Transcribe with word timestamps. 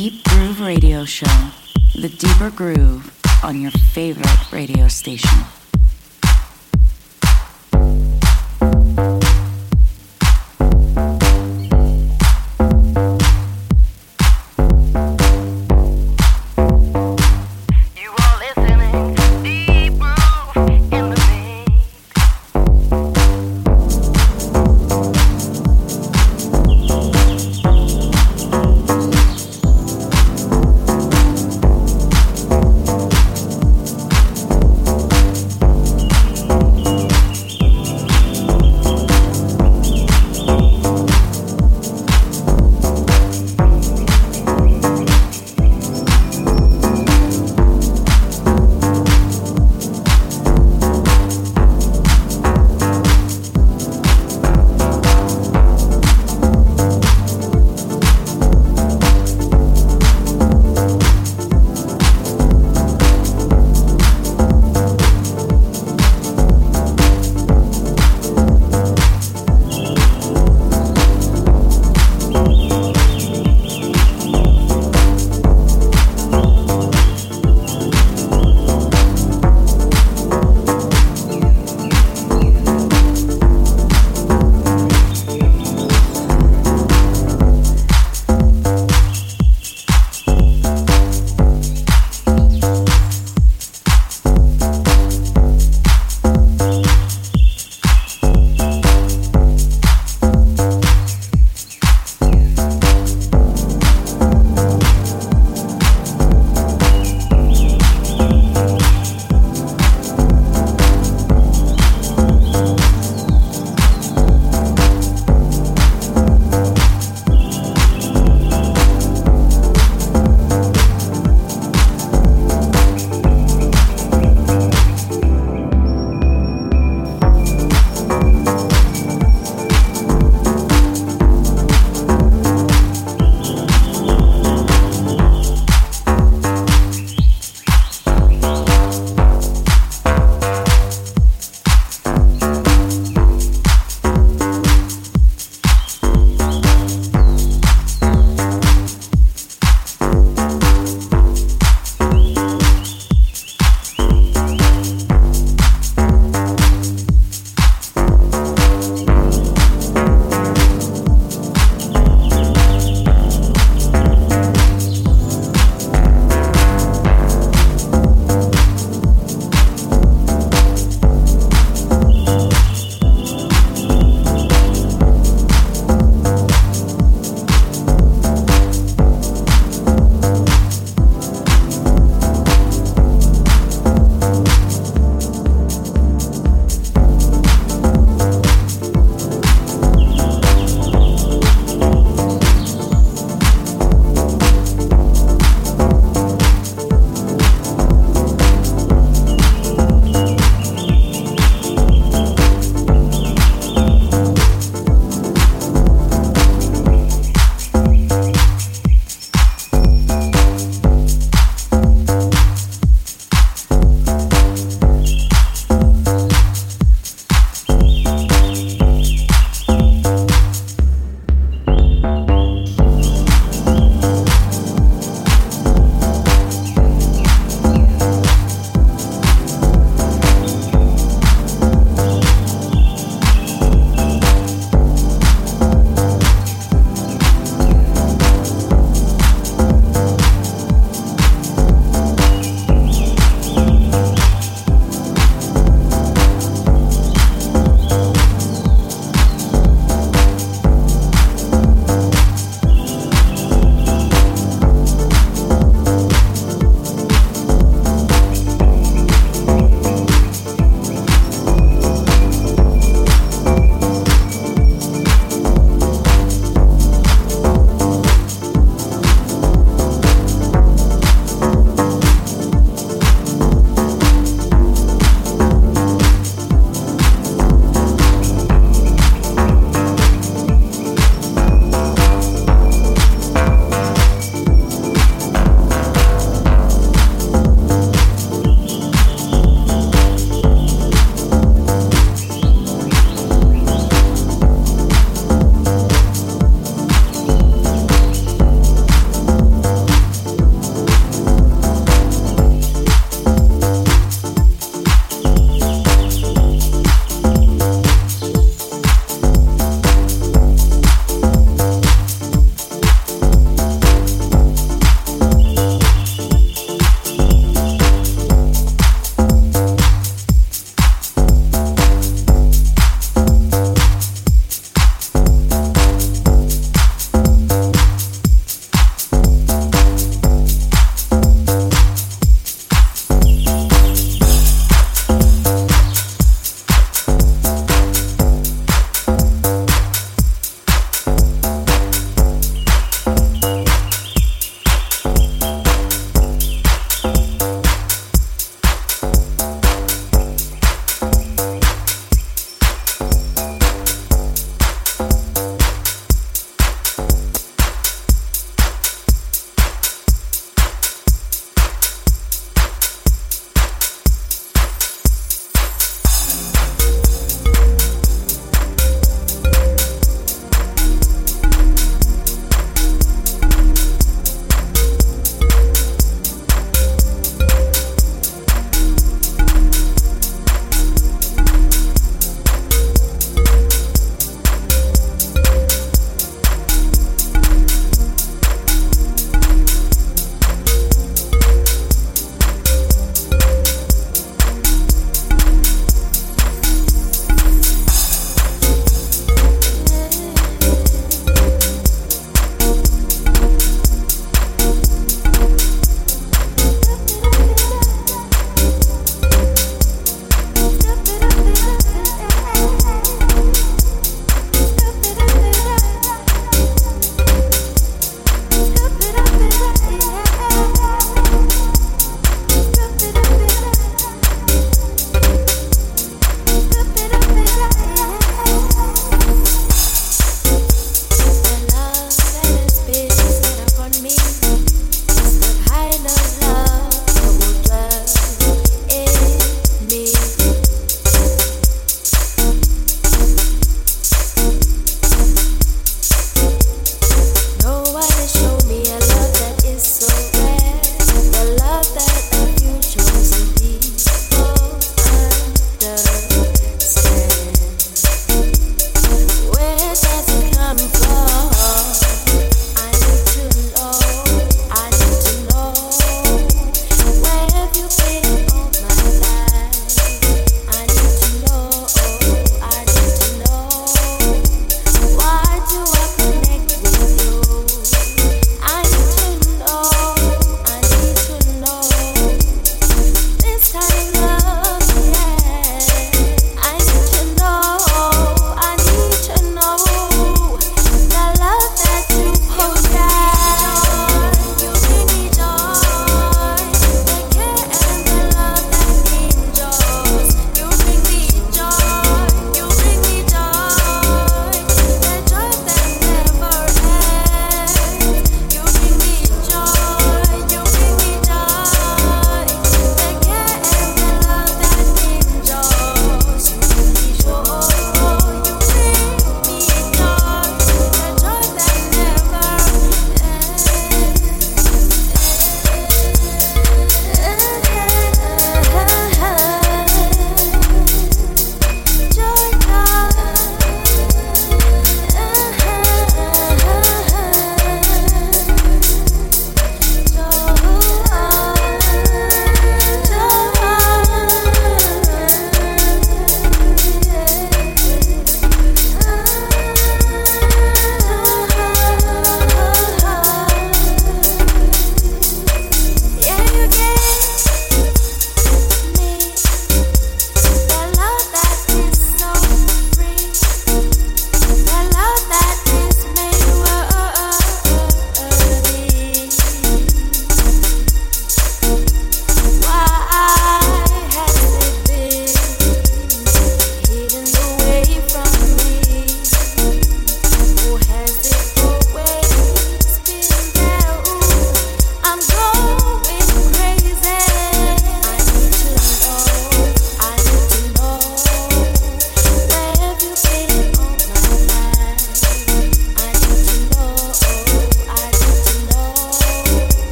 Deep 0.00 0.22
Groove 0.28 0.60
Radio 0.60 1.04
Show. 1.04 1.26
The 1.96 2.08
deeper 2.08 2.50
groove 2.50 3.12
on 3.42 3.60
your 3.60 3.72
favorite 3.72 4.52
radio 4.52 4.86
station. 4.86 5.57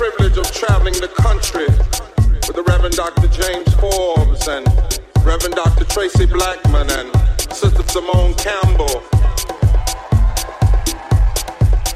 privilege 0.00 0.38
of 0.38 0.50
traveling 0.50 0.94
the 0.94 1.12
country 1.20 1.68
with 2.48 2.56
the 2.56 2.62
Reverend 2.62 2.96
Dr. 2.96 3.28
James 3.36 3.68
Forbes 3.76 4.48
and 4.48 4.64
Reverend 5.20 5.56
Dr. 5.56 5.84
Traci 5.84 6.24
Blackmon 6.24 6.88
and 6.88 7.12
Sister 7.52 7.82
Simone 7.84 8.32
Campbell. 8.40 9.04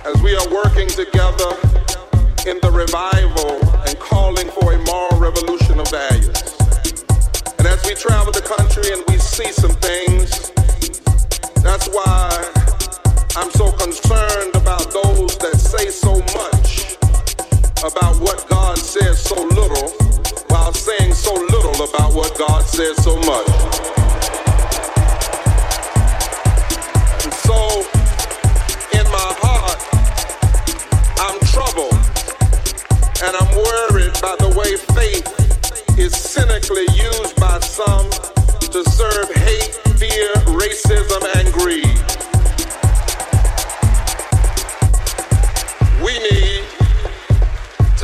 As 0.05 0.21
we 0.21 0.37
are 0.37 0.49
working 0.53 0.85
together 0.85 1.57
in 2.45 2.61
the 2.61 2.69
revival 2.69 3.57
and 3.89 3.99
calling 3.99 4.53
for 4.53 4.75
a 4.75 4.79
moral 4.85 5.17
revolution 5.17 5.81
of 5.81 5.89
values. 5.89 6.45
And 7.57 7.67
as 7.67 7.81
we 7.89 7.95
travel 7.95 8.37
the 8.37 8.45
country 8.45 8.85
and 8.93 9.01
we 9.09 9.17
see 9.17 9.49
some 9.49 9.73
things, 9.81 10.53
that's 11.65 11.89
why 11.89 12.53
I'm 13.33 13.51
so 13.53 13.73
concerned 13.73 14.57
about 14.61 14.93
those 14.93 15.39
that 15.41 15.57
say 15.57 15.89
so 15.89 16.21
much 16.37 16.55
about 17.85 18.19
what 18.19 18.49
God 18.49 18.79
says 18.79 19.21
so 19.21 19.35
little 19.35 19.91
while 20.49 20.73
saying 20.73 21.13
so 21.13 21.35
little 21.35 21.75
about 21.85 22.15
what 22.15 22.37
God 22.39 22.65
says 22.65 22.97
so 23.05 23.15
much. 23.17 23.49
And 27.23 27.33
so, 27.45 27.85
in 28.97 29.05
my 29.13 29.31
heart, 29.45 29.77
I'm 31.21 31.39
troubled 31.53 31.93
and 33.21 33.37
I'm 33.37 33.53
worried 33.55 34.15
by 34.23 34.35
the 34.41 34.49
way 34.57 34.79
faith 34.97 35.99
is 35.99 36.17
cynically 36.17 36.89
used 36.97 37.37
by 37.37 37.61
some 37.61 38.09
to 38.73 38.83
serve 38.89 39.29
hate, 39.35 39.75
fear, 40.01 40.33
racism, 40.57 41.23
and 41.37 41.53
greed. 41.53 42.01
We 46.03 46.19
need 46.31 46.64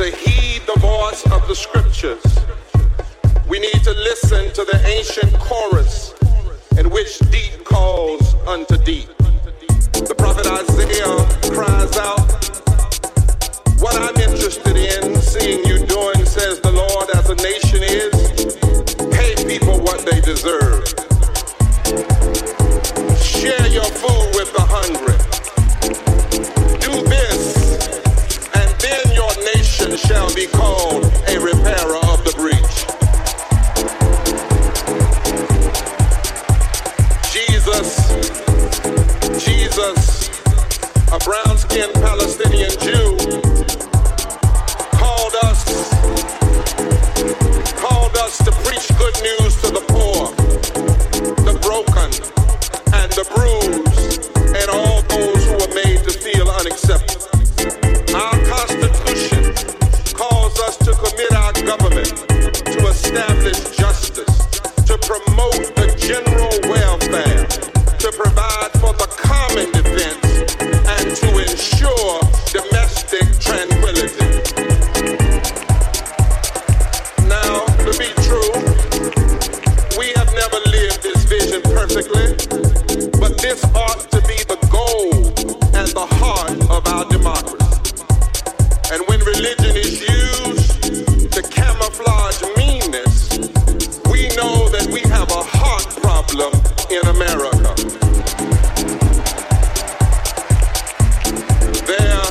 to 0.01 0.17
heed 0.17 0.63
the 0.65 0.79
voice 0.79 1.23
of 1.31 1.47
the 1.47 1.53
scriptures. 1.53 2.23
We 3.47 3.59
need 3.59 3.83
to 3.83 3.91
listen 3.91 4.51
to 4.53 4.65
the 4.65 4.81
ancient 4.83 5.31
chorus 5.37 6.15
in 6.75 6.89
which 6.89 7.19
deep 7.29 7.63
calls 7.63 8.33
unto 8.47 8.77
deep. 8.77 9.09
The 9.93 10.15
prophet 10.17 10.47
Isaiah 10.47 11.21
cries 11.53 11.95
out, 11.97 12.25
What 13.79 13.95
I'm 14.01 14.17
interested 14.17 14.75
in 14.75 15.21
seeing 15.21 15.63
you 15.65 15.85
doing, 15.85 16.25
says 16.25 16.59
the 16.61 16.71
Lord, 16.71 17.07
as 17.13 17.29
a 17.29 17.35
nation 17.35 17.83
is, 17.83 18.57
pay 19.13 19.35
people 19.45 19.81
what 19.81 20.03
they 20.03 20.19
deserve. 20.21 20.81
Share 23.21 23.67
your 23.67 23.91
food 24.01 24.27
with 24.33 24.49
the 24.57 24.65
hungry. 24.65 25.19
Do 26.79 27.07
this 27.07 27.30
shall 29.97 30.33
be 30.33 30.47
called 30.47 31.03
a 31.27 31.39
repairer 31.39 31.97
of 32.11 32.23
the 32.23 32.33
breach. 32.37 32.75
Jesus, 37.31 38.07
Jesus, 39.43 40.29
a 41.11 41.19
brown 41.19 41.57
skinned 41.57 41.93
Palestinian 41.95 42.71
Jew, 42.79 43.17
called 44.95 45.35
us, 45.43 45.63
called 47.75 48.15
us 48.17 48.37
to 48.37 48.51
preach 48.63 48.87
good 48.97 49.15
news 49.21 49.55
to 49.61 49.71
the 49.71 49.83
poor, 49.89 50.31
the 51.43 51.59
broken, 51.61 52.11
and 52.93 53.11
the 53.11 53.25
bruised, 53.35 54.29
and 54.55 54.69
all 54.69 55.01
those 55.01 55.45
who 55.45 55.53
were 55.53 55.73
made 55.75 56.01
to 56.03 56.11
feel 56.11 56.49
unaccepted. 56.49 57.50
establish 63.11 63.59
justice, 63.75 64.37
to 64.87 64.97
promote 64.99 65.75
the 65.75 65.93
general 65.99 66.55
welfare, 66.71 67.45
to 67.99 68.11
provide 68.15 68.71
for 68.79 68.93
the 68.93 69.07
common 69.19 69.67
defense, 69.75 70.55
and 70.87 71.15
to 71.19 71.27
ensure 71.43 72.21
domestic 72.55 73.27
tranquility. 73.43 74.31
Now, 77.27 77.65
to 77.83 77.91
be 77.99 78.07
true, 78.23 78.55
we 79.99 80.13
have 80.15 80.31
never 80.33 80.59
lived 80.71 81.03
this 81.03 81.25
vision 81.25 81.61
perfectly, 81.63 82.31
but 83.19 83.37
this 83.41 83.61
ought 83.75 84.09
to 84.11 84.21
be 84.21 84.39
the 84.47 84.59
goal 84.71 85.27
and 85.75 85.87
the 85.89 86.07
heart 86.15 86.51
of 86.71 86.87
our 86.87 87.05
democracy. 87.09 87.59
And 88.93 89.03
when 89.07 89.19
religion 89.19 89.75
is 89.75 89.99
used 89.99 91.33
to 91.33 91.41
camouflage 91.41 92.41
meaning, 92.57 92.80
problem 96.31 96.61
in 96.89 97.05
America. 97.07 97.75
There, 101.85 102.23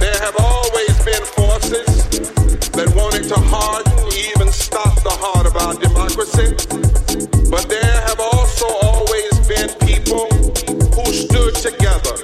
there 0.00 0.18
have 0.20 0.36
always 0.38 0.94
been 1.04 1.24
forces 1.36 2.08
that 2.72 2.92
wanted 2.96 3.28
to 3.28 3.34
harden, 3.34 3.92
even 4.12 4.50
stop 4.52 4.94
the 5.02 5.10
heart 5.10 5.46
of 5.46 5.56
our 5.56 5.74
democracy. 5.74 6.56
But 7.50 7.68
there 7.68 8.00
have 8.08 8.20
also 8.20 8.66
always 8.82 9.32
been 9.46 9.68
people 9.86 10.28
who 10.96 11.12
stood 11.12 11.54
together 11.56 12.16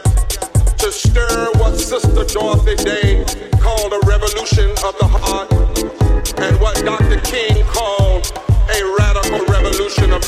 to 0.79 0.93
stir 0.93 1.51
what 1.59 1.77
Sister 1.79 2.25
Dorothy 2.25 2.77
Day 2.77 3.25
called 3.61 3.93
a 3.93 4.01
revolution 4.07 4.71
of 4.71 4.97
the 4.99 5.09
heart 5.09 5.53
and 6.39 6.59
what 6.61 6.77
Dr. 6.85 7.21
King 7.21 7.65
called 7.67 8.18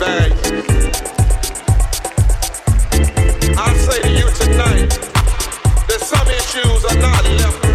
I 0.02 0.06
say 3.74 4.00
to 4.00 4.08
you 4.08 4.30
tonight 4.30 4.88
that 5.88 6.00
some 6.00 6.26
issues 6.28 6.84
are 6.86 6.98
not 7.00 7.24
left. 7.24 7.69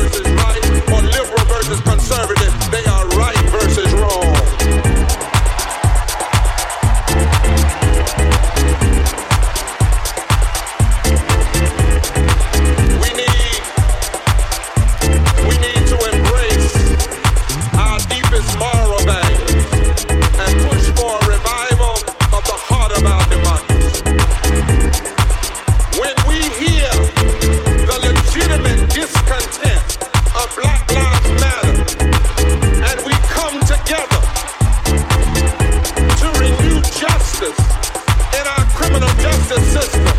Dr. 39.26 39.60
Sister. 39.60 40.15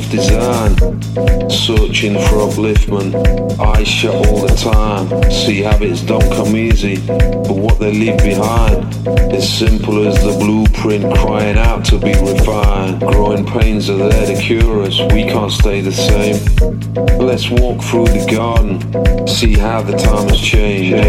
Self-design 0.00 0.74
Searching 1.48 2.14
for 2.14 2.38
upliftment. 2.46 3.14
Eyes 3.60 3.86
shut 3.86 4.14
all 4.26 4.40
the 4.40 4.54
time. 4.56 5.06
See 5.30 5.60
habits 5.60 6.00
don't 6.00 6.28
come 6.32 6.56
easy 6.56 6.96
But 7.06 7.56
what 7.56 7.78
they 7.78 7.92
leave 7.92 8.18
behind 8.18 8.84
Is 9.32 9.48
simple 9.48 10.06
as 10.06 10.16
the 10.24 10.36
blueprint 10.38 11.14
Crying 11.16 11.58
out 11.58 11.84
to 11.86 11.98
be 11.98 12.12
refined. 12.12 13.00
Growing 13.00 13.46
pains 13.46 13.88
are 13.88 14.08
there 14.08 14.26
to 14.26 14.40
cure 14.40 14.82
us. 14.82 14.98
We 15.12 15.24
can't 15.24 15.52
stay 15.52 15.80
the 15.80 15.92
same. 15.92 16.36
Let's 17.18 17.48
walk 17.50 17.82
through 17.82 18.08
the 18.08 18.26
garden 18.30 19.26
See 19.28 19.54
how 19.54 19.82
the 19.82 19.96
time 19.96 20.28
has 20.28 20.40
changed 20.40 21.04